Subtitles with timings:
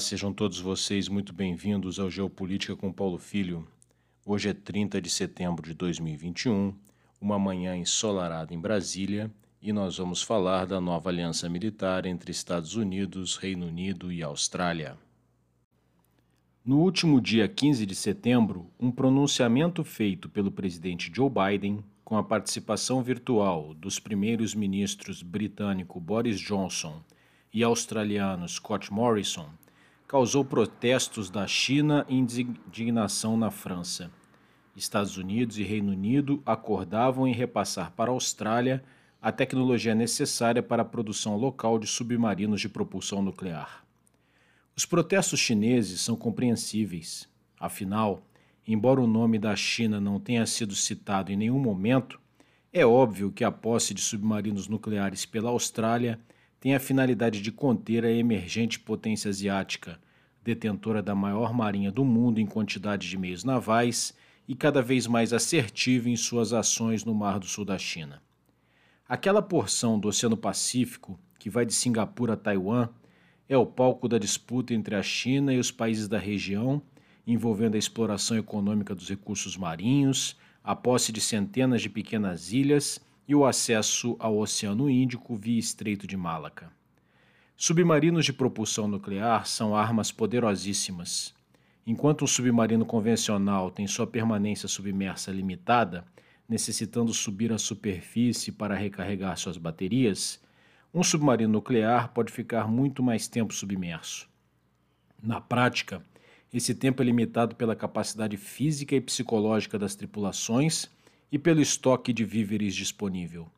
[0.00, 3.68] sejam todos vocês muito bem-vindos ao Geopolítica com Paulo Filho.
[4.24, 6.74] Hoje é 30 de setembro de 2021,
[7.20, 9.30] uma manhã ensolarada em Brasília,
[9.60, 14.96] e nós vamos falar da nova aliança militar entre Estados Unidos, Reino Unido e Austrália.
[16.64, 22.24] No último dia 15 de setembro, um pronunciamento feito pelo presidente Joe Biden, com a
[22.24, 27.02] participação virtual dos primeiros ministros britânico Boris Johnson
[27.58, 29.48] e australiano Scott Morrison,
[30.06, 34.12] causou protestos da China e indignação na França.
[34.76, 38.84] Estados Unidos e Reino Unido acordavam em repassar para a Austrália
[39.20, 43.84] a tecnologia necessária para a produção local de submarinos de propulsão nuclear.
[44.76, 47.28] Os protestos chineses são compreensíveis.
[47.58, 48.22] Afinal,
[48.64, 52.20] embora o nome da China não tenha sido citado em nenhum momento,
[52.72, 56.20] é óbvio que a posse de submarinos nucleares pela Austrália
[56.60, 59.98] tem a finalidade de conter a emergente potência asiática,
[60.42, 64.14] detentora da maior marinha do mundo em quantidade de meios navais
[64.46, 68.22] e cada vez mais assertiva em suas ações no Mar do Sul da China.
[69.08, 72.88] Aquela porção do Oceano Pacífico, que vai de Singapura a Taiwan,
[73.48, 76.82] é o palco da disputa entre a China e os países da região,
[77.26, 83.34] envolvendo a exploração econômica dos recursos marinhos, a posse de centenas de pequenas ilhas e
[83.34, 86.72] o acesso ao Oceano Índico via Estreito de Malaca.
[87.54, 91.34] Submarinos de propulsão nuclear são armas poderosíssimas.
[91.86, 96.06] Enquanto um submarino convencional tem sua permanência submersa limitada,
[96.48, 100.40] necessitando subir à superfície para recarregar suas baterias,
[100.94, 104.26] um submarino nuclear pode ficar muito mais tempo submerso.
[105.22, 106.02] Na prática,
[106.54, 110.88] esse tempo é limitado pela capacidade física e psicológica das tripulações
[111.30, 113.50] e pelo estoque de víveres disponível.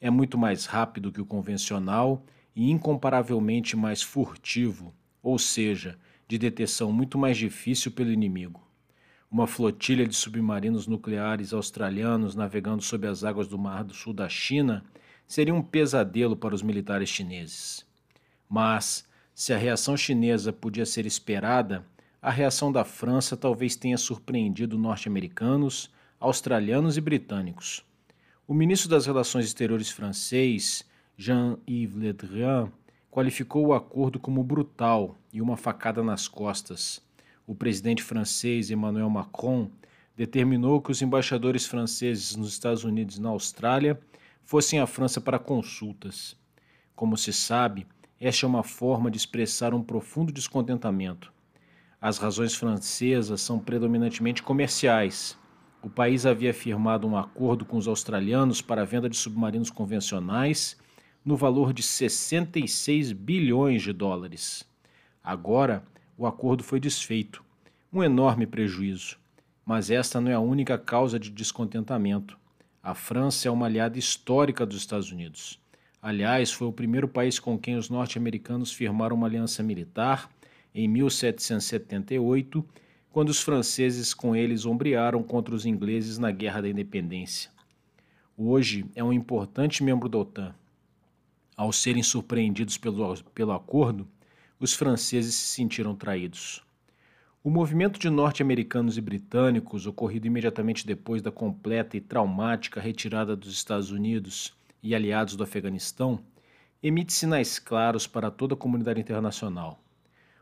[0.00, 6.92] É muito mais rápido que o convencional e incomparavelmente mais furtivo, ou seja, de detecção
[6.92, 8.66] muito mais difícil pelo inimigo.
[9.30, 14.28] Uma flotilha de submarinos nucleares australianos navegando sob as águas do Mar do Sul da
[14.28, 14.84] China
[15.26, 17.86] seria um pesadelo para os militares chineses.
[18.48, 21.84] Mas, se a reação chinesa podia ser esperada,
[22.20, 27.84] a reação da França talvez tenha surpreendido norte-americanos, australianos e britânicos.
[28.46, 30.84] O ministro das Relações Exteriores francês,
[31.16, 32.72] Jean-Yves Le Drian,
[33.10, 37.00] qualificou o acordo como brutal e uma facada nas costas.
[37.46, 39.70] O presidente francês Emmanuel Macron
[40.16, 43.98] determinou que os embaixadores franceses nos Estados Unidos e na Austrália
[44.42, 46.36] fossem à França para consultas.
[46.96, 47.86] Como se sabe,
[48.20, 51.32] esta é uma forma de expressar um profundo descontentamento.
[52.00, 55.38] As razões francesas são predominantemente comerciais.
[55.82, 60.76] O país havia firmado um acordo com os australianos para a venda de submarinos convencionais
[61.24, 64.68] no valor de 66 bilhões de dólares.
[65.22, 65.84] Agora,
[66.16, 67.44] o acordo foi desfeito.
[67.92, 69.16] Um enorme prejuízo.
[69.64, 72.36] Mas esta não é a única causa de descontentamento.
[72.82, 75.60] A França é uma aliada histórica dos Estados Unidos.
[76.00, 80.30] Aliás, foi o primeiro país com quem os norte-americanos firmaram uma aliança militar
[80.74, 82.64] em 1778,
[83.18, 87.50] quando os franceses com eles ombrearam contra os ingleses na Guerra da Independência.
[88.36, 90.54] Hoje é um importante membro da OTAN.
[91.56, 94.06] Ao serem surpreendidos pelo, pelo acordo,
[94.60, 96.62] os franceses se sentiram traídos.
[97.42, 103.52] O movimento de norte-americanos e britânicos, ocorrido imediatamente depois da completa e traumática retirada dos
[103.52, 106.20] Estados Unidos e aliados do Afeganistão,
[106.80, 109.76] emite sinais claros para toda a comunidade internacional.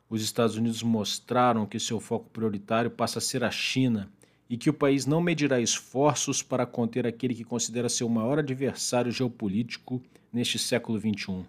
[0.09, 4.09] Os Estados Unidos mostraram que seu foco prioritário passa a ser a China
[4.49, 9.11] e que o país não medirá esforços para conter aquele que considera seu maior adversário
[9.11, 10.01] geopolítico
[10.33, 11.45] neste século XXI.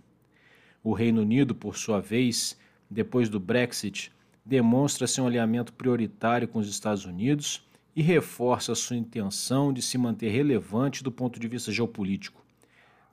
[0.83, 2.57] O Reino Unido, por sua vez,
[2.89, 4.11] depois do Brexit,
[4.43, 7.61] demonstra seu alinhamento prioritário com os Estados Unidos
[7.95, 12.43] e reforça sua intenção de se manter relevante do ponto de vista geopolítico.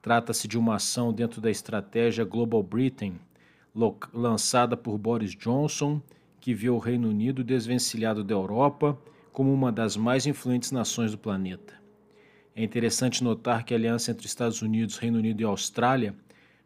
[0.00, 3.14] Trata-se de uma ação dentro da estratégia Global Britain,
[4.12, 6.00] lançada por Boris Johnson,
[6.40, 8.98] que viu o Reino Unido desvencilhado da Europa
[9.32, 11.74] como uma das mais influentes nações do planeta.
[12.54, 16.14] É interessante notar que a aliança entre Estados Unidos, Reino Unido e Austrália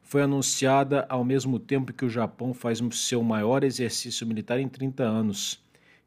[0.03, 5.03] foi anunciada ao mesmo tempo que o Japão faz seu maior exercício militar em 30
[5.03, 5.63] anos,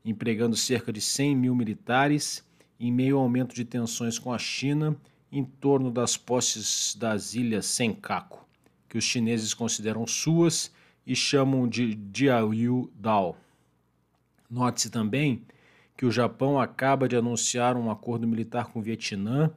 [0.06, 2.44] empregando cerca de 100 mil militares
[2.80, 4.95] em meio ao aumento de tensões com a China
[5.31, 8.45] em torno das posses das ilhas Senkaku,
[8.89, 10.71] que os chineses consideram suas
[11.06, 13.38] e chamam de Diaoyu Dao.
[14.50, 15.44] Note-se também
[15.98, 19.51] que o Japão acaba de anunciar um acordo militar com o Vietnã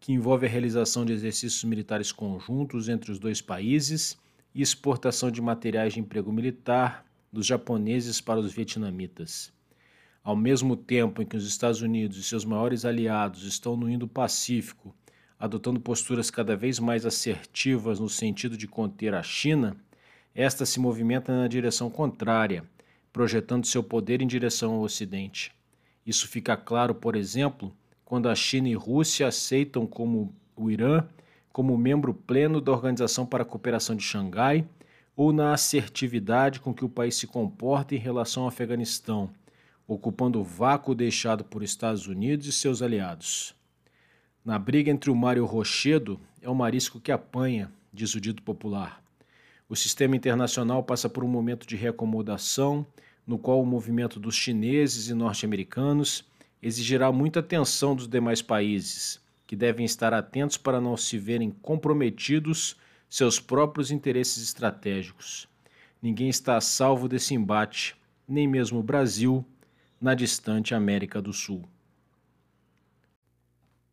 [0.00, 4.18] que envolve a realização de exercícios militares conjuntos entre os dois países
[4.54, 9.52] e exportação de materiais de emprego militar, dos japoneses para os vietnamitas.
[10.24, 14.94] Ao mesmo tempo em que os Estados Unidos e seus maiores aliados estão no Indo-Pacífico
[15.38, 19.76] adotando posturas cada vez mais assertivas no sentido de conter a China,
[20.40, 22.62] esta se movimenta na direção contrária,
[23.12, 25.50] projetando seu poder em direção ao Ocidente.
[26.06, 27.74] Isso fica claro, por exemplo,
[28.04, 31.04] quando a China e Rússia aceitam como o Irã
[31.52, 34.64] como membro pleno da Organização para a Cooperação de Xangai
[35.16, 39.30] ou na assertividade com que o país se comporta em relação ao Afeganistão,
[39.88, 43.56] ocupando o vácuo deixado por Estados Unidos e seus aliados.
[44.44, 48.20] Na briga entre o mar e o rochedo, é o marisco que apanha, diz o
[48.20, 49.02] dito popular.
[49.68, 52.86] O sistema internacional passa por um momento de reacomodação,
[53.26, 56.24] no qual o movimento dos chineses e norte-americanos
[56.62, 62.76] exigirá muita atenção dos demais países, que devem estar atentos para não se verem comprometidos
[63.10, 65.46] seus próprios interesses estratégicos.
[66.00, 67.94] Ninguém está a salvo desse embate,
[68.26, 69.44] nem mesmo o Brasil,
[70.00, 71.68] na distante América do Sul.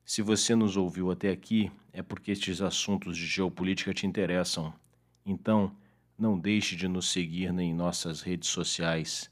[0.05, 4.73] Se você nos ouviu até aqui, é porque estes assuntos de geopolítica te interessam.
[5.25, 5.75] Então,
[6.17, 9.29] não deixe de nos seguir em nossas redes sociais.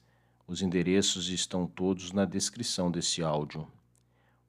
[0.48, 3.68] Os endereços estão todos na descrição desse áudio.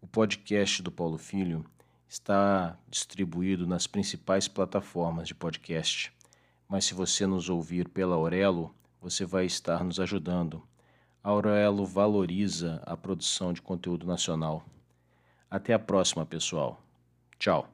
[0.00, 1.64] O podcast do Paulo Filho
[2.08, 6.12] está distribuído nas principais plataformas de podcast.
[6.68, 10.62] Mas se você nos ouvir pela Aurelo, você vai estar nos ajudando.
[11.22, 14.64] A Aurelo valoriza a produção de conteúdo nacional.
[15.50, 16.82] Até a próxima, pessoal.
[17.38, 17.73] Tchau.